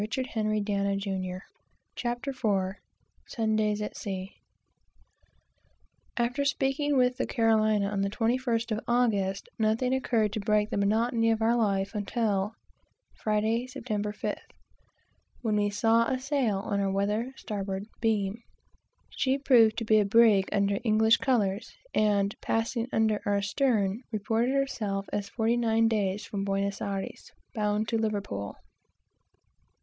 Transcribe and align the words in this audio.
CHAPTER 0.03 0.21
IV 0.21 0.35
A 0.47 0.49
ROGUE 0.49 0.99
TROUBLE 0.99 1.41
ON 2.07 2.21
BOARD 2.41 2.75
"LAND 3.37 3.59
HO!" 3.59 3.65
POMPERO 3.67 3.77
CAPE 3.77 3.97
HORN 4.01 4.29
After 6.17 6.43
speaking 6.43 6.97
the 6.97 7.27
Carolina, 7.27 7.87
on 7.87 8.01
the 8.01 8.09
21st 8.09 8.79
August, 8.87 9.47
nothing 9.59 9.93
occurred 9.93 10.33
to 10.33 10.39
break 10.39 10.71
the 10.71 10.77
monotony 10.77 11.29
of 11.29 11.43
our 11.43 11.55
life 11.55 11.93
until 11.93 12.53
Friday, 13.13 13.67
September 13.67 14.11
5th, 14.11 14.39
when 15.43 15.55
we 15.55 15.69
saw 15.69 16.07
a 16.07 16.19
sail 16.19 16.61
on 16.61 16.79
our 16.79 16.89
weather 16.91 17.31
(starboard) 17.35 17.85
beam. 18.01 18.41
She 19.11 19.37
proved 19.37 19.77
to 19.77 19.85
be 19.85 19.99
a 19.99 20.03
brig 20.03 20.49
under 20.51 20.79
English 20.83 21.17
colors, 21.17 21.73
and 21.93 22.33
passing 22.41 22.87
under 22.91 23.21
our 23.27 23.43
stern, 23.43 24.01
reported 24.11 24.55
herself 24.55 25.05
as 25.13 25.29
forty 25.29 25.57
nine 25.57 25.87
days 25.87 26.25
from 26.25 26.43
Buenos 26.43 26.81
Ayres, 26.81 27.31
bound 27.53 27.87
to 27.89 27.99
Liverpool. 27.99 28.55